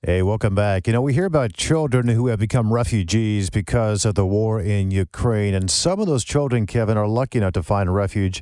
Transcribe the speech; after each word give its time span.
Hey, 0.00 0.22
welcome 0.22 0.54
back. 0.54 0.86
You 0.86 0.92
know, 0.92 1.02
we 1.02 1.12
hear 1.12 1.24
about 1.24 1.54
children 1.54 2.06
who 2.06 2.28
have 2.28 2.38
become 2.38 2.72
refugees 2.72 3.50
because 3.50 4.04
of 4.04 4.14
the 4.14 4.24
war 4.24 4.60
in 4.60 4.92
Ukraine, 4.92 5.54
and 5.54 5.68
some 5.68 5.98
of 5.98 6.06
those 6.06 6.22
children, 6.22 6.66
Kevin, 6.66 6.96
are 6.96 7.08
lucky 7.08 7.38
enough 7.38 7.54
to 7.54 7.64
find 7.64 7.92
refuge 7.92 8.40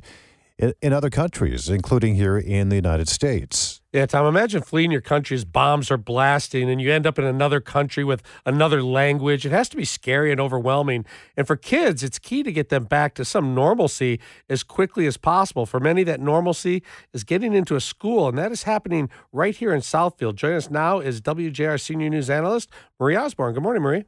in, 0.59 0.73
in 0.83 0.93
other 0.93 1.09
countries, 1.09 1.67
including 1.67 2.13
here 2.13 2.37
in 2.37 2.69
the 2.69 2.75
United 2.75 3.09
States. 3.09 3.76
Yeah, 3.93 4.05
Tom, 4.05 4.25
imagine 4.25 4.63
fleeing 4.63 4.91
your 4.91 4.99
country 4.99 5.35
as 5.35 5.45
bombs 5.45 5.89
are 5.89 5.97
blasting 5.97 6.69
and 6.69 6.81
you 6.81 6.91
end 6.91 7.07
up 7.07 7.17
in 7.17 7.23
another 7.23 7.61
country 7.61 8.03
with 8.03 8.21
another 8.45 8.83
language. 8.83 9.45
It 9.45 9.53
has 9.53 9.69
to 9.69 9.77
be 9.77 9.85
scary 9.85 10.29
and 10.29 10.41
overwhelming. 10.41 11.05
And 11.37 11.47
for 11.47 11.55
kids, 11.55 12.03
it's 12.03 12.19
key 12.19 12.43
to 12.43 12.51
get 12.51 12.67
them 12.67 12.83
back 12.83 13.13
to 13.15 13.23
some 13.23 13.55
normalcy 13.55 14.19
as 14.49 14.61
quickly 14.61 15.07
as 15.07 15.15
possible. 15.15 15.65
For 15.65 15.79
many, 15.79 16.03
that 16.03 16.19
normalcy 16.19 16.83
is 17.13 17.23
getting 17.23 17.53
into 17.53 17.77
a 17.77 17.81
school, 17.81 18.27
and 18.27 18.37
that 18.37 18.51
is 18.51 18.63
happening 18.63 19.09
right 19.31 19.55
here 19.55 19.73
in 19.73 19.79
Southfield. 19.79 20.35
Joining 20.35 20.57
us 20.57 20.69
now 20.69 20.99
is 20.99 21.21
WJR 21.21 21.79
senior 21.79 22.09
news 22.09 22.29
analyst 22.29 22.69
Marie 22.99 23.15
Osborne. 23.15 23.53
Good 23.53 23.63
morning, 23.63 23.83
Marie. 23.83 24.03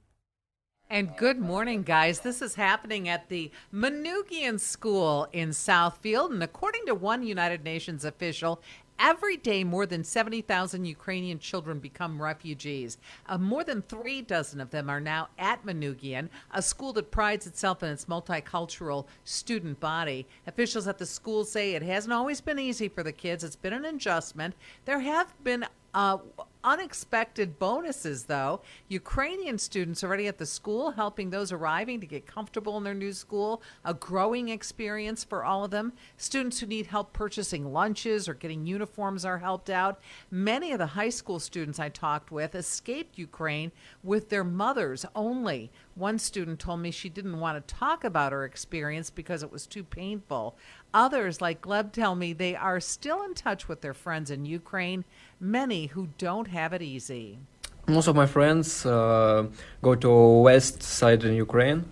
And 0.91 1.15
good 1.15 1.39
morning, 1.39 1.83
guys. 1.83 2.21
This 2.21 2.41
is 2.41 2.55
happening 2.55 3.07
at 3.07 3.29
the 3.29 3.51
Manoogian 3.71 4.59
School 4.59 5.27
in 5.31 5.49
Southfield. 5.49 6.31
And 6.31 6.41
according 6.41 6.87
to 6.87 6.95
one 6.95 7.21
United 7.21 7.63
Nations 7.63 8.03
official, 8.03 8.59
Every 8.99 9.37
day, 9.37 9.63
more 9.63 9.85
than 9.85 10.03
70,000 10.03 10.83
Ukrainian 10.83 11.39
children 11.39 11.79
become 11.79 12.21
refugees. 12.21 12.97
Uh, 13.27 13.37
more 13.37 13.63
than 13.63 13.81
three 13.81 14.21
dozen 14.21 14.59
of 14.59 14.71
them 14.71 14.89
are 14.89 14.99
now 14.99 15.29
at 15.37 15.65
Manoogian, 15.65 16.27
a 16.51 16.61
school 16.61 16.91
that 16.93 17.09
prides 17.09 17.47
itself 17.47 17.81
in 17.81 17.89
its 17.91 18.05
multicultural 18.05 19.05
student 19.23 19.79
body. 19.79 20.27
Officials 20.45 20.85
at 20.85 20.97
the 20.97 21.05
school 21.05 21.45
say 21.45 21.75
it 21.75 21.81
hasn't 21.81 22.11
always 22.11 22.41
been 22.41 22.59
easy 22.59 22.89
for 22.89 23.01
the 23.01 23.13
kids, 23.13 23.41
it's 23.41 23.55
been 23.55 23.71
an 23.71 23.85
adjustment. 23.85 24.53
There 24.83 24.99
have 24.99 25.33
been 25.45 25.65
uh, 25.93 26.17
unexpected 26.63 27.57
bonuses, 27.57 28.25
though. 28.25 28.61
Ukrainian 28.87 29.57
students 29.57 30.03
already 30.03 30.27
at 30.27 30.37
the 30.37 30.45
school 30.45 30.91
helping 30.91 31.29
those 31.29 31.51
arriving 31.51 31.99
to 32.01 32.05
get 32.05 32.25
comfortable 32.25 32.77
in 32.77 32.83
their 32.83 32.93
new 32.93 33.13
school, 33.13 33.61
a 33.85 33.93
growing 33.93 34.49
experience 34.49 35.23
for 35.23 35.43
all 35.43 35.63
of 35.63 35.71
them. 35.71 35.93
Students 36.17 36.59
who 36.59 36.65
need 36.65 36.87
help 36.87 37.13
purchasing 37.13 37.71
lunches 37.71 38.27
or 38.27 38.33
getting 38.33 38.65
uniforms 38.65 39.23
are 39.23 39.37
helped 39.37 39.69
out. 39.69 39.99
Many 40.29 40.71
of 40.71 40.79
the 40.79 40.85
high 40.87 41.09
school 41.09 41.39
students 41.39 41.79
I 41.79 41.89
talked 41.89 42.31
with 42.31 42.55
escaped 42.55 43.17
Ukraine 43.17 43.71
with 44.03 44.29
their 44.29 44.43
mothers 44.43 45.05
only. 45.15 45.71
One 45.95 46.19
student 46.19 46.59
told 46.59 46.79
me 46.79 46.91
she 46.91 47.09
didn't 47.09 47.39
want 47.39 47.67
to 47.67 47.73
talk 47.75 48.03
about 48.03 48.31
her 48.31 48.45
experience 48.45 49.09
because 49.09 49.43
it 49.43 49.51
was 49.51 49.67
too 49.67 49.83
painful. 49.83 50.57
Others, 50.93 51.39
like 51.39 51.61
Gleb, 51.61 51.91
tell 51.91 52.15
me 52.15 52.33
they 52.33 52.55
are 52.55 52.79
still 52.79 53.21
in 53.23 53.35
touch 53.35 53.67
with 53.67 53.81
their 53.81 53.93
friends 53.93 54.31
in 54.31 54.45
Ukraine, 54.45 55.05
many 55.39 55.87
who 55.87 56.09
don't 56.17 56.47
have 56.49 56.73
it 56.73 56.81
easy. 56.81 57.39
Most 57.87 58.07
of 58.07 58.15
my 58.15 58.25
friends 58.25 58.85
uh, 58.85 59.47
go 59.81 59.95
to 59.95 60.11
west 60.41 60.83
side 60.83 61.23
in 61.23 61.33
Ukraine, 61.33 61.85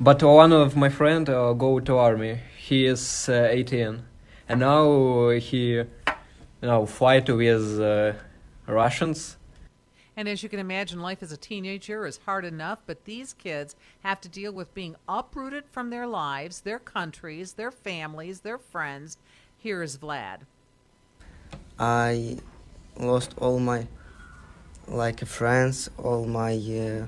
but 0.00 0.22
one 0.22 0.52
of 0.52 0.76
my 0.76 0.88
friend 0.88 1.28
uh, 1.28 1.52
go 1.52 1.80
to 1.80 1.96
army. 1.96 2.40
He 2.56 2.86
is 2.86 3.28
uh, 3.28 3.48
18, 3.50 4.02
and 4.48 4.60
now 4.60 5.30
he 5.30 5.64
you 5.74 5.86
know 6.62 6.86
fight 6.86 7.28
with 7.28 7.80
uh, 7.80 8.12
Russians 8.66 9.36
and 10.16 10.28
as 10.28 10.42
you 10.42 10.48
can 10.48 10.60
imagine, 10.60 11.00
life 11.00 11.22
as 11.22 11.32
a 11.32 11.36
teenager 11.36 12.06
is 12.06 12.20
hard 12.24 12.44
enough, 12.44 12.78
but 12.86 13.04
these 13.04 13.32
kids 13.32 13.74
have 14.04 14.20
to 14.20 14.28
deal 14.28 14.52
with 14.52 14.72
being 14.72 14.94
uprooted 15.08 15.64
from 15.70 15.90
their 15.90 16.06
lives, 16.06 16.60
their 16.60 16.78
countries, 16.78 17.54
their 17.54 17.72
families, 17.72 18.40
their 18.40 18.58
friends. 18.58 19.18
Here 19.58 19.82
is 19.82 19.98
Vlad. 19.98 20.40
I 21.78 22.38
lost 22.98 23.34
all 23.38 23.58
my 23.58 23.86
like 24.86 25.24
friends, 25.26 25.90
all 25.98 26.26
my 26.26 26.54
uh, 26.54 27.06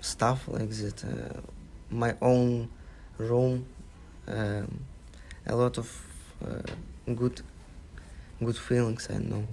stuff 0.00 0.48
like 0.48 0.70
that, 0.70 1.04
uh, 1.04 1.40
my 1.90 2.14
own 2.20 2.68
room, 3.18 3.66
um, 4.28 4.80
a 5.46 5.54
lot 5.54 5.78
of 5.78 5.88
uh, 6.44 7.14
good 7.14 7.40
good 8.42 8.56
feelings. 8.56 9.08
I 9.10 9.18
know. 9.18 9.46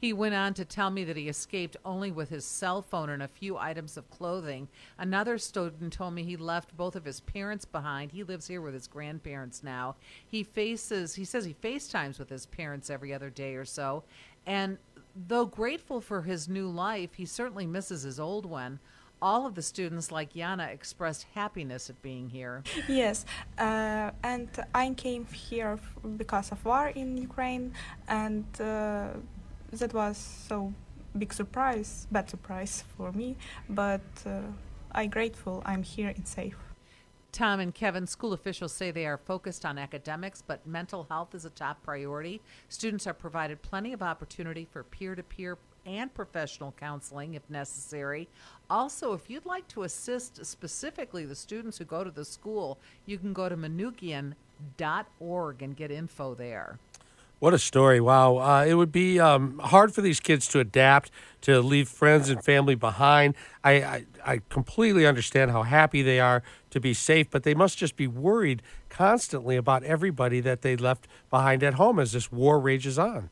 He 0.00 0.12
went 0.12 0.34
on 0.34 0.54
to 0.54 0.64
tell 0.64 0.90
me 0.90 1.04
that 1.04 1.16
he 1.16 1.28
escaped 1.28 1.76
only 1.84 2.12
with 2.12 2.28
his 2.28 2.44
cell 2.44 2.82
phone 2.82 3.10
and 3.10 3.22
a 3.22 3.28
few 3.28 3.58
items 3.58 3.96
of 3.96 4.08
clothing. 4.10 4.68
Another 4.96 5.38
student 5.38 5.92
told 5.92 6.14
me 6.14 6.22
he 6.22 6.36
left 6.36 6.76
both 6.76 6.94
of 6.94 7.04
his 7.04 7.20
parents 7.20 7.64
behind. 7.64 8.12
He 8.12 8.22
lives 8.22 8.46
here 8.46 8.60
with 8.60 8.74
his 8.74 8.86
grandparents 8.86 9.62
now. 9.62 9.96
He 10.26 10.44
faces, 10.44 11.14
he 11.14 11.24
says 11.24 11.44
he 11.44 11.54
FaceTimes 11.54 12.18
with 12.18 12.30
his 12.30 12.46
parents 12.46 12.90
every 12.90 13.12
other 13.12 13.30
day 13.30 13.56
or 13.56 13.64
so. 13.64 14.04
And 14.46 14.78
though 15.14 15.46
grateful 15.46 16.00
for 16.00 16.22
his 16.22 16.48
new 16.48 16.68
life, 16.68 17.14
he 17.14 17.26
certainly 17.26 17.66
misses 17.66 18.02
his 18.02 18.20
old 18.20 18.46
one 18.46 18.78
all 19.20 19.46
of 19.46 19.54
the 19.54 19.62
students, 19.62 20.12
like 20.12 20.34
Yana, 20.34 20.68
expressed 20.68 21.26
happiness 21.34 21.90
at 21.90 22.00
being 22.02 22.28
here. 22.28 22.62
Yes, 22.88 23.24
uh, 23.58 24.10
and 24.22 24.48
I 24.74 24.90
came 24.94 25.26
here 25.26 25.78
because 26.16 26.52
of 26.52 26.64
war 26.64 26.88
in 26.88 27.16
Ukraine, 27.16 27.72
and 28.06 28.46
uh, 28.60 29.08
that 29.72 29.94
was 29.94 30.16
so 30.16 30.72
big 31.16 31.32
surprise, 31.32 32.06
bad 32.10 32.30
surprise 32.30 32.84
for 32.96 33.12
me, 33.12 33.36
but 33.68 34.00
uh, 34.26 34.40
I'm 34.92 35.10
grateful 35.10 35.62
I'm 35.64 35.82
here 35.82 36.12
and 36.14 36.26
safe. 36.26 36.56
Tom 37.30 37.60
and 37.60 37.74
Kevin, 37.74 38.06
school 38.06 38.32
officials 38.32 38.72
say 38.72 38.90
they 38.90 39.06
are 39.06 39.18
focused 39.18 39.66
on 39.66 39.78
academics, 39.78 40.42
but 40.44 40.66
mental 40.66 41.06
health 41.10 41.34
is 41.34 41.44
a 41.44 41.50
top 41.50 41.82
priority. 41.82 42.40
Students 42.68 43.06
are 43.06 43.12
provided 43.12 43.60
plenty 43.62 43.92
of 43.92 44.02
opportunity 44.02 44.64
for 44.64 44.82
peer 44.82 45.14
to 45.14 45.22
peer 45.22 45.58
and 45.86 46.12
professional 46.12 46.72
counseling 46.72 47.34
if 47.34 47.48
necessary. 47.50 48.28
Also, 48.70 49.12
if 49.12 49.30
you'd 49.30 49.46
like 49.46 49.68
to 49.68 49.84
assist 49.84 50.44
specifically 50.44 51.24
the 51.24 51.34
students 51.34 51.78
who 51.78 51.84
go 51.84 52.02
to 52.02 52.10
the 52.10 52.24
school, 52.24 52.78
you 53.06 53.18
can 53.18 53.32
go 53.32 53.48
to 53.48 53.56
manoogian.org 53.56 55.62
and 55.62 55.76
get 55.76 55.90
info 55.90 56.34
there. 56.34 56.78
What 57.40 57.54
a 57.54 57.58
story. 57.58 58.00
Wow. 58.00 58.38
Uh, 58.38 58.64
it 58.64 58.74
would 58.74 58.90
be 58.90 59.20
um, 59.20 59.60
hard 59.60 59.94
for 59.94 60.00
these 60.00 60.18
kids 60.18 60.48
to 60.48 60.58
adapt, 60.58 61.12
to 61.42 61.60
leave 61.60 61.88
friends 61.88 62.30
and 62.30 62.44
family 62.44 62.74
behind. 62.74 63.36
I, 63.62 63.72
I, 63.72 64.06
I, 64.24 64.40
completely 64.48 65.06
understand 65.06 65.52
how 65.52 65.62
happy 65.62 66.02
they 66.02 66.18
are 66.18 66.42
to 66.70 66.80
be 66.80 66.94
safe, 66.94 67.30
but 67.30 67.44
they 67.44 67.54
must 67.54 67.78
just 67.78 67.94
be 67.94 68.08
worried 68.08 68.60
constantly 68.88 69.56
about 69.56 69.84
everybody 69.84 70.40
that 70.40 70.62
they 70.62 70.74
left 70.74 71.06
behind 71.30 71.62
at 71.62 71.74
home 71.74 72.00
as 72.00 72.10
this 72.10 72.32
war 72.32 72.58
rages 72.58 72.98
on. 72.98 73.30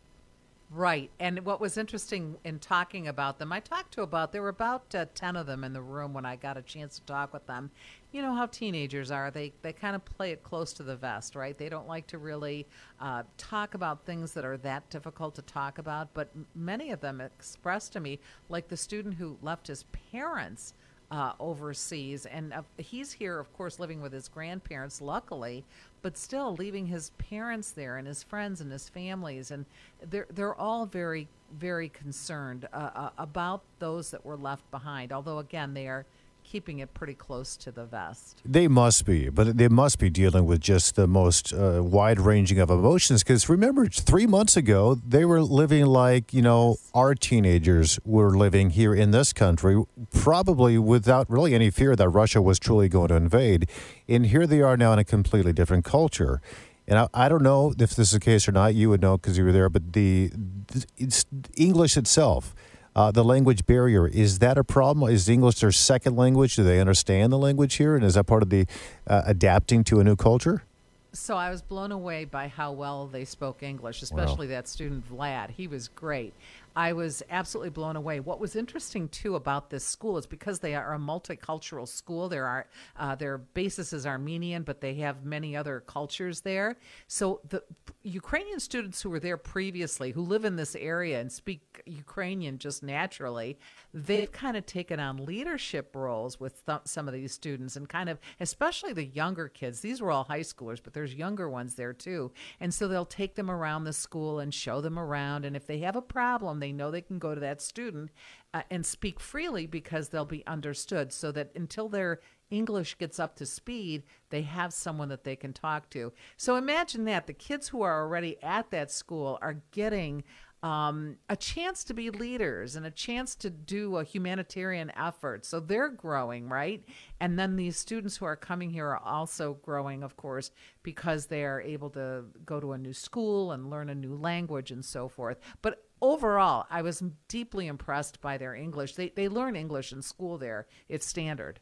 Right. 0.69 1.13
And 1.21 1.45
what 1.45 1.61
was 1.61 1.77
interesting 1.77 2.37
in 2.45 2.59
talking 2.59 3.07
about 3.07 3.39
them, 3.39 3.53
I 3.53 3.61
talked 3.61 3.93
to 3.95 4.03
about, 4.03 4.33
there 4.33 4.43
were 4.43 4.49
about 4.49 4.93
uh, 4.97 5.07
10 5.15 5.37
of 5.37 5.47
them 5.47 5.63
in 5.63 5.73
the 5.73 5.81
room 5.81 6.13
when 6.13 6.27
I 6.27 6.35
got 6.35 6.57
a 6.57 6.63
chance 6.63 6.99
to 6.99 7.07
talk 7.07 7.33
with 7.33 7.47
them. 7.47 7.71
You 8.11 8.21
know 8.23 8.35
how 8.35 8.47
teenagers 8.47 9.13
are. 9.13 9.31
They, 9.31 9.53
they 9.63 9.73
kind 9.73 9.95
of 9.95 10.05
play 10.05 10.33
it 10.33 10.43
close 10.43 10.73
to 10.75 10.83
the 10.83 10.97
vest, 10.97 11.37
right? 11.37 11.57
They 11.57 11.69
don't 11.69 11.87
like 11.87 12.09
to 12.09 12.19
really 12.19 12.67
uh, 13.01 13.23
talk 13.39 13.75
about 13.75 14.05
things 14.05 14.33
that 14.33 14.45
are 14.45 14.57
that 14.59 14.91
difficult 14.91 15.37
to 15.37 15.43
talk 15.43 15.79
about. 15.79 16.13
But 16.15 16.31
many 16.57 16.91
of 16.91 17.01
them 17.01 17.21
expressed 17.21 17.93
to 17.93 18.01
me, 18.01 18.19
like 18.49 18.67
the 18.67 18.77
student 18.77 19.15
who 19.15 19.39
left 19.43 19.69
his 19.69 19.85
parents 20.11 20.75
uh, 21.11 21.33
overseas. 21.39 22.27
And 22.27 22.53
uh, 22.53 22.63
he's 22.79 23.13
here, 23.13 23.39
of 23.39 23.53
course, 23.53 23.79
living 23.79 24.01
with 24.01 24.13
his 24.13 24.29
grandparents, 24.29 25.01
luckily, 25.01 25.65
but 26.03 26.17
still 26.17 26.55
leaving 26.57 26.87
his 26.87 27.11
parents 27.19 27.71
there 27.73 27.97
and 27.99 28.07
his 28.07 28.23
friends 28.23 28.61
and 28.61 28.71
his 28.71 28.89
families. 28.89 29.51
And 29.51 29.67
they're, 30.11 30.27
they're 30.31 30.55
all 30.55 30.87
very, 30.87 31.29
very 31.59 31.89
concerned 31.89 32.69
uh, 32.73 32.91
uh 32.95 33.11
about 33.19 33.63
those 33.79 34.11
that 34.11 34.25
were 34.25 34.37
left 34.37 34.69
behind. 34.71 35.13
Although, 35.13 35.39
again, 35.39 35.75
they 35.75 35.87
are 35.87 36.07
keeping 36.51 36.79
it 36.79 36.95
pretty 36.95 37.15
close 37.15 37.57
to 37.57 37.73
the 37.73 37.85
vest. 37.85 38.41
They 38.45 38.69
must 38.69 39.05
be, 39.05 39.29
but 39.29 39.59
they 39.59 39.69
must 39.69 39.99
be 39.99 40.09
dealing 40.09 40.47
with 40.47 40.61
just 40.61 40.95
the 40.95 41.09
most 41.09 41.53
uh, 41.53 41.83
wide 41.83 42.21
ranging 42.21 42.61
of 42.61 42.71
emotions. 42.71 43.25
Because 43.25 43.49
remember, 43.49 43.87
three 43.89 44.27
months 44.27 44.57
ago, 44.57 44.95
they 44.95 45.25
were 45.25 45.43
living 45.43 45.87
like, 45.87 46.33
you 46.33 46.43
know, 46.43 46.77
our 46.95 47.15
teenagers 47.15 47.99
were 48.05 48.37
living 48.37 48.71
here 48.71 48.95
in 48.95 49.11
this 49.11 49.33
country, 49.33 49.83
probably 50.13 50.79
without 50.79 51.29
really 51.29 51.53
any 51.53 51.71
fear 51.71 51.97
that 51.97 52.09
Russia 52.09 52.41
was 52.41 52.61
truly 52.61 52.89
going 52.89 53.09
to 53.09 53.17
invade. 53.17 53.69
And 54.09 54.27
here 54.27 54.47
they 54.47 54.63
are 54.63 54.77
now 54.77 54.93
in 54.93 55.01
a 55.01 55.05
completely 55.05 55.53
different 55.53 55.85
culture. 55.85 56.41
And 56.87 57.01
I, 57.01 57.09
I 57.13 57.29
don't 57.29 57.43
know 57.43 57.75
if 57.77 57.97
this 57.97 57.99
is 57.99 58.11
the 58.13 58.21
case 58.21 58.49
or 58.49 58.53
not. 58.53 58.77
You 58.77 58.89
would 58.91 59.03
know 59.03 59.17
because 59.17 59.37
you 59.37 59.45
were 59.45 59.53
there, 59.53 59.69
but 59.69 59.95
the, 59.95 60.31
the 60.69 61.25
English 61.57 61.97
itself 61.97 62.55
uh, 62.97 63.11
the 63.11 63.23
language 63.23 63.67
barrier 63.67 64.09
is 64.09 64.39
that 64.39 64.57
a 64.57 64.65
problem? 64.65 65.13
Is 65.13 65.29
English 65.29 65.61
their 65.61 65.71
second 65.71 66.17
language? 66.17 66.57
Do 66.57 66.65
they 66.65 66.81
understand 66.81 67.31
the 67.31 67.39
language 67.39 67.75
here, 67.75 67.95
and 67.95 68.03
is 68.03 68.15
that 68.15 68.25
part 68.25 68.43
of 68.43 68.49
the 68.49 68.67
uh, 69.07 69.23
adapting 69.27 69.85
to 69.85 70.01
a 70.01 70.05
new 70.05 70.17
culture? 70.17 70.65
So 71.13 71.37
I 71.37 71.51
was 71.51 71.63
blown 71.63 71.93
away 71.93 72.25
by 72.25 72.49
how 72.49 72.73
well 72.73 73.07
they 73.07 73.25
spoke 73.25 73.63
English, 73.63 74.03
especially 74.03 74.47
wow. 74.49 74.55
that 74.55 74.69
student 74.69 75.11
Vlad. 75.11 75.51
He 75.51 75.67
was 75.67 75.89
great. 75.89 76.33
I 76.77 76.93
was 76.93 77.23
absolutely 77.31 77.71
blown 77.71 77.97
away. 77.97 78.21
What 78.21 78.39
was 78.39 78.55
interesting 78.55 79.09
too 79.09 79.35
about 79.35 79.71
this 79.71 79.83
school 79.83 80.19
is 80.19 80.27
because 80.27 80.59
they 80.59 80.75
are 80.75 80.93
a 80.93 80.99
multicultural 80.99 81.89
school. 81.89 82.29
There 82.29 82.47
are 82.47 82.67
uh, 82.99 83.15
their 83.15 83.39
basis 83.39 83.95
is 83.95 84.05
Armenian, 84.05 84.63
but 84.63 84.83
they 84.83 84.95
have 84.97 85.25
many 85.25 85.57
other 85.57 85.81
cultures 85.81 86.43
there. 86.43 86.77
So 87.07 87.41
the 87.49 87.63
Ukrainian 88.03 88.61
students 88.61 89.01
who 89.01 89.09
were 89.09 89.19
there 89.19 89.39
previously, 89.39 90.11
who 90.11 90.21
live 90.21 90.45
in 90.45 90.57
this 90.57 90.77
area 90.77 91.19
and 91.19 91.33
speak 91.33 91.83
Ukrainian 91.87 92.59
just 92.59 92.83
naturally, 92.83 93.59
they've 93.95 94.31
kind 94.31 94.57
of 94.59 94.67
taken 94.67 95.01
on 95.01 95.25
leadership 95.25 95.97
roles 95.97 96.39
with 96.39 96.65
th- 96.67 96.81
some 96.85 97.09
of 97.09 97.15
these 97.15 97.33
students, 97.33 97.77
and 97.77 97.89
kind 97.89 98.11
of 98.11 98.19
especially 98.39 98.93
the 98.93 99.07
younger 99.07 99.49
kids. 99.49 99.81
These 99.81 100.03
were 100.03 100.11
all 100.11 100.25
high 100.25 100.41
schoolers, 100.41 100.81
but 100.83 100.93
there's 100.93 101.15
younger 101.15 101.49
ones 101.49 101.75
there 101.75 101.95
too, 101.95 102.33
and 102.61 102.75
so 102.75 102.87
they'll 102.87 103.07
take 103.07 103.35
them 103.35 103.51
around 103.51 103.85
the 103.85 103.95
school 103.95 104.41
and 104.41 104.53
show 104.53 104.83
them 104.83 104.99
around. 104.99 105.47
And 105.47 105.57
if 105.57 105.67
they 105.67 105.79
have 105.79 105.97
a 105.97 106.03
problem, 106.03 106.61
they 106.61 106.66
know 106.73 106.91
they 106.91 107.01
can 107.01 107.19
go 107.19 107.35
to 107.35 107.41
that 107.41 107.61
student 107.61 108.11
uh, 108.55 108.63
and 108.71 108.85
speak 108.85 109.21
freely 109.21 109.67
because 109.67 110.09
they'll 110.09 110.25
be 110.25 110.47
understood. 110.47 111.13
So 111.13 111.33
that 111.33 111.53
until 111.55 111.89
their 111.89 112.21
English 112.51 112.99
gets 112.99 113.19
up 113.19 113.37
to 113.37 113.47
speed, 113.47 114.05
they 114.31 114.43
have 114.43 114.73
someone 114.73 115.09
that 115.09 115.25
they 115.25 115.37
can 115.37 115.53
talk 115.53 115.91
to. 115.91 116.13
So 116.37 116.57
imagine 116.57 117.05
that 117.07 117.27
the 117.27 117.33
kids 117.33 117.69
who 117.69 117.83
are 117.83 118.03
already 118.03 118.43
at 118.43 118.71
that 118.71 118.91
school 118.91 119.39
are 119.43 119.63
getting 119.73 120.25
um, 120.63 121.17
a 121.29 121.37
chance 121.37 121.85
to 121.85 121.95
be 121.95 122.11
leaders 122.11 122.77
and 122.77 122.87
a 122.87 122.91
chance 122.91 123.35
to 123.37 123.51
do 123.51 123.99
a 123.99 124.05
humanitarian 124.05 124.91
effort. 124.97 125.45
So 125.45 125.61
they're 125.61 125.91
growing, 125.91 126.49
right? 126.49 126.85
And 127.21 127.39
then 127.39 127.57
these 127.57 127.77
students 127.77 128.17
who 128.17 128.25
are 128.25 128.37
coming 128.37 128.71
here 128.71 128.87
are 128.89 129.03
also 129.05 129.59
growing, 129.63 130.03
of 130.03 130.17
course, 130.17 130.51
because 130.83 131.27
they 131.27 131.45
are 131.45 131.61
able 131.61 131.91
to 131.91 132.25
go 132.45 132.59
to 132.59 132.73
a 132.73 132.79
new 132.79 132.95
school 132.95 133.53
and 133.53 133.71
learn 133.71 133.91
a 133.91 133.95
new 133.95 134.17
language 134.17 134.71
and 134.71 134.85
so 134.85 135.09
forth. 135.09 135.39
But 135.63 135.86
overall, 136.01 136.67
I 136.71 136.83
was 136.83 137.03
deeply 137.29 137.67
impressed 137.67 138.21
by 138.21 138.39
their 138.39 138.55
English. 138.55 138.95
They, 138.95 139.11
they 139.11 139.29
learn 139.29 139.57
English 139.57 139.93
in 139.93 140.03
school 140.03 140.39
there, 140.39 140.67
it's 140.89 141.07
standard. 141.07 141.61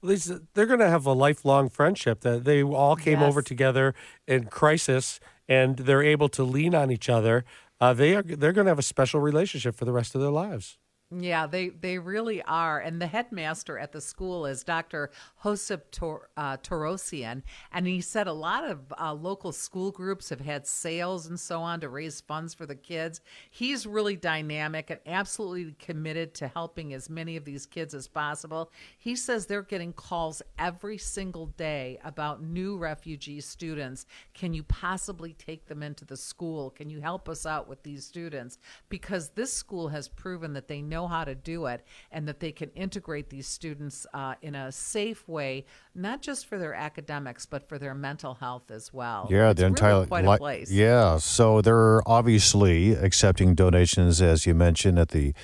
Well, 0.00 0.10
these, 0.10 0.32
they're 0.54 0.66
going 0.66 0.80
to 0.80 0.88
have 0.88 1.06
a 1.06 1.12
lifelong 1.12 1.68
friendship 1.68 2.20
that 2.20 2.44
they 2.44 2.62
all 2.62 2.96
came 2.96 3.22
over 3.22 3.42
together 3.42 3.94
in 4.26 4.44
crisis 4.46 5.20
and 5.46 5.76
they're 5.76 6.02
able 6.02 6.28
to 6.30 6.44
lean 6.44 6.74
on 6.74 6.90
each 6.90 7.08
other. 7.08 7.44
Uh, 7.80 7.92
they 7.92 8.14
are 8.14 8.22
they're 8.22 8.52
going 8.52 8.66
to 8.66 8.70
have 8.70 8.78
a 8.78 8.82
special 8.82 9.20
relationship 9.20 9.74
for 9.74 9.84
the 9.84 9.92
rest 9.92 10.14
of 10.14 10.20
their 10.20 10.30
lives. 10.30 10.78
Yeah, 11.12 11.48
they, 11.48 11.70
they 11.70 11.98
really 11.98 12.40
are. 12.42 12.78
And 12.78 13.02
the 13.02 13.06
headmaster 13.08 13.76
at 13.76 13.90
the 13.90 14.00
school 14.00 14.46
is 14.46 14.62
Dr. 14.62 15.10
Hosep 15.42 15.90
Tor, 15.90 16.28
uh, 16.36 16.56
Torossian. 16.58 17.42
And 17.72 17.84
he 17.88 18.00
said 18.00 18.28
a 18.28 18.32
lot 18.32 18.62
of 18.62 18.92
uh, 18.96 19.12
local 19.14 19.50
school 19.50 19.90
groups 19.90 20.28
have 20.28 20.40
had 20.40 20.68
sales 20.68 21.26
and 21.26 21.38
so 21.38 21.62
on 21.62 21.80
to 21.80 21.88
raise 21.88 22.20
funds 22.20 22.54
for 22.54 22.64
the 22.64 22.76
kids. 22.76 23.20
He's 23.50 23.88
really 23.88 24.14
dynamic 24.14 24.90
and 24.90 25.00
absolutely 25.04 25.74
committed 25.80 26.32
to 26.34 26.46
helping 26.46 26.94
as 26.94 27.10
many 27.10 27.36
of 27.36 27.44
these 27.44 27.66
kids 27.66 27.92
as 27.92 28.06
possible. 28.06 28.70
He 28.96 29.16
says 29.16 29.46
they're 29.46 29.62
getting 29.62 29.92
calls 29.92 30.42
every 30.60 30.98
single 30.98 31.46
day 31.46 31.98
about 32.04 32.40
new 32.40 32.76
refugee 32.76 33.40
students. 33.40 34.06
Can 34.32 34.54
you 34.54 34.62
possibly 34.62 35.32
take 35.32 35.66
them 35.66 35.82
into 35.82 36.04
the 36.04 36.16
school? 36.16 36.70
Can 36.70 36.88
you 36.88 37.00
help 37.00 37.28
us 37.28 37.46
out 37.46 37.68
with 37.68 37.82
these 37.82 38.06
students? 38.06 38.58
Because 38.88 39.30
this 39.30 39.52
school 39.52 39.88
has 39.88 40.06
proven 40.06 40.52
that 40.52 40.68
they 40.68 40.80
know 40.80 40.99
how 41.08 41.24
to 41.24 41.34
do 41.34 41.66
it 41.66 41.84
and 42.10 42.26
that 42.28 42.40
they 42.40 42.52
can 42.52 42.70
integrate 42.70 43.30
these 43.30 43.46
students 43.46 44.06
uh, 44.14 44.34
in 44.42 44.54
a 44.54 44.70
safe 44.72 45.26
way, 45.28 45.64
not 45.94 46.22
just 46.22 46.46
for 46.46 46.58
their 46.58 46.74
academics, 46.74 47.46
but 47.46 47.68
for 47.68 47.78
their 47.78 47.94
mental 47.94 48.34
health 48.34 48.70
as 48.70 48.92
well. 48.92 49.28
Yeah, 49.30 49.50
it's 49.50 49.60
the 49.60 49.66
entire 49.66 49.92
really 49.94 50.06
quite 50.06 50.24
li- 50.24 50.34
a 50.34 50.38
place. 50.38 50.70
Yeah, 50.70 51.18
so 51.18 51.60
they're 51.60 52.06
obviously 52.08 52.92
accepting 52.92 53.54
donations, 53.54 54.20
as 54.20 54.46
you 54.46 54.54
mentioned, 54.54 54.98
at 54.98 55.10
the 55.10 55.34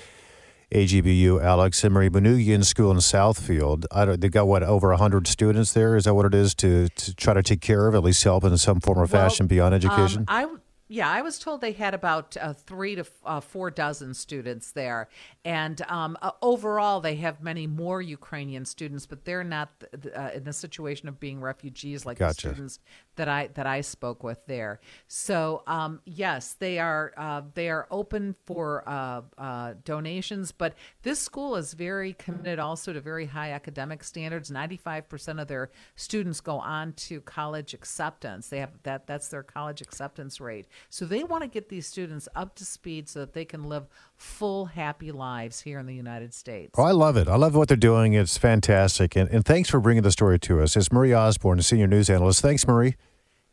AGBU 0.73 1.43
Alex 1.43 1.85
and 1.85 1.95
Marie 1.95 2.11
Manoogian 2.11 2.65
School 2.65 2.91
in 2.91 2.97
Southfield. 2.97 3.85
I 3.93 4.05
don't, 4.05 4.21
they 4.21 4.29
got 4.29 4.49
what 4.49 4.63
over 4.65 4.93
hundred 4.95 5.29
students 5.29 5.73
there. 5.73 5.97
Is 5.97 6.05
that 6.05 6.15
what 6.15 6.27
it 6.27 6.35
is 6.35 6.55
to 6.57 6.89
to 6.89 7.15
try 7.15 7.35
to 7.35 7.43
take 7.43 7.61
care 7.61 7.87
of, 7.87 7.95
at 7.95 8.03
least 8.03 8.25
help 8.25 8.43
in 8.43 8.57
some 8.59 8.81
form 8.81 8.99
or 8.99 9.03
Well, 9.03 9.07
fashion 9.07 9.47
beyond 9.47 9.75
education? 9.77 10.21
Um, 10.21 10.25
I 10.29 10.47
yeah, 10.89 11.11
I 11.11 11.23
was 11.23 11.39
told 11.39 11.61
they 11.61 11.73
had 11.73 11.95
about 11.95 12.37
uh, 12.41 12.53
three 12.53 12.95
to 12.95 13.01
f- 13.01 13.11
uh, 13.25 13.41
four 13.41 13.71
dozen 13.71 14.15
students 14.15 14.71
there, 14.71 15.09
and 15.45 15.83
um, 15.89 16.17
uh, 16.23 16.31
overall 16.43 17.01
they 17.01 17.17
have 17.17 17.43
many 17.43 17.67
more 17.67 18.01
Ukrainian 18.01 18.65
students, 18.65 19.05
but 19.05 19.25
they're 19.25 19.43
not 19.43 19.71
uh, 20.15 20.31
in 20.35 20.45
the 20.45 20.53
situation 20.53 21.09
of 21.09 21.19
being 21.19 21.41
refugees 21.41 22.07
like 22.07 22.19
Gotcha. 22.19 22.49
the 22.49 22.55
students 22.55 22.79
that 23.17 23.29
I 23.29 23.49
that 23.55 23.67
I 23.67 23.81
spoke 23.81 24.23
with 24.23 24.47
there. 24.47 24.79
So 25.09 25.65
um, 25.67 26.01
yes, 26.05 26.53
they 26.53 26.79
are 26.79 27.13
uh, 27.17 27.43
they 27.55 27.69
are 27.69 27.89
open 27.91 28.37
for 28.47 28.89
uh, 28.89 29.23
uh, 29.39 29.75
donations, 29.85 30.53
but 30.53 30.75
this 31.03 31.19
school 31.19 31.57
is 31.57 31.75
very 31.75 32.13
committed 32.13 32.61
also 32.61 32.93
to 32.93 33.01
very 33.01 33.27
high 33.27 33.51
academic 33.51 34.05
standards. 34.05 34.53
Ninety 34.53 34.77
five 34.77 35.09
percent 35.09 35.41
of 35.41 35.49
their 35.49 35.71
students 35.97 36.41
go 36.41 36.59
on 36.59 36.93
to 36.93 37.21
college 37.23 37.75
acceptance. 37.75 38.49
They 38.49 38.61
have 38.61 38.71
that 38.85 39.09
that's 39.09 39.29
their 39.29 39.43
college 39.43 39.81
acceptance 39.81 40.41
rate. 40.41 40.69
So 40.89 41.05
they 41.05 41.25
want 41.25 41.43
to 41.43 41.49
get 41.49 41.69
these 41.69 41.87
students 41.87 42.29
up 42.35 42.55
to 42.57 42.65
speed 42.65 43.09
so 43.09 43.21
that 43.21 43.33
they 43.33 43.45
can 43.45 43.65
live 43.65 43.87
full 44.15 44.67
happy 44.67 45.13
lives 45.13 45.61
here 45.61 45.79
in 45.79 45.87
the 45.87 45.95
United 45.95 46.35
States. 46.35 46.73
Oh, 46.77 46.85
I 46.85 46.93
love 46.93 47.17
it. 47.17 47.29
I 47.29 47.37
love 47.37 47.55
what 47.55 47.69
they're 47.69 47.77
doing. 47.77 48.15
It's 48.15 48.39
fantastic. 48.39 49.17
And, 49.17 49.29
and 49.31 49.45
thanks 49.45 49.69
for 49.69 49.81
bringing 49.81 50.03
the 50.03 50.13
story 50.13 50.39
to 50.41 50.61
us. 50.63 50.77
It's 50.77 50.93
Marie 50.93 51.15
Osborne, 51.15 51.61
senior 51.63 51.87
news 51.87 52.11
analyst. 52.11 52.41
Thanks, 52.43 52.67
Marie. 52.67 52.97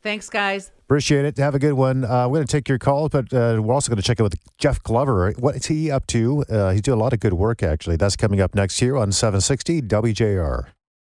Thanks, 0.02 0.30
guys. 0.30 0.70
Appreciate 0.80 1.24
it. 1.24 1.38
Have 1.38 1.56
a 1.56 1.60
good 1.60 1.74
one. 1.74 2.04
Uh, 2.04 2.28
we're 2.28 2.38
going 2.38 2.48
to 2.48 2.52
take 2.52 2.68
your 2.68 2.78
calls, 2.78 3.10
but 3.10 3.32
uh, 3.34 3.62
we're 3.64 3.74
also 3.74 3.90
going 3.90 4.02
to 4.02 4.04
check 4.04 4.20
in 4.20 4.24
with 4.24 4.36
Jeff 4.58 4.84
Glover. 4.84 5.32
What 5.40 5.56
is 5.56 5.68
he 5.68 5.90
up 5.90 6.06
to? 6.08 6.44
Uh, 6.50 6.72
he's 6.72 6.82
doing 6.82 7.00
a 7.00 7.02
lot 7.02 7.14
of 7.14 7.22
good 7.22 7.34
work, 7.34 7.64
actually. 7.64 7.96
That's 7.96 8.18
coming 8.18 8.42
up 8.42 8.54
next 8.54 8.80
here 8.80 8.98
on 8.98 9.14
760 9.14 9.82
WJR. 9.84 10.66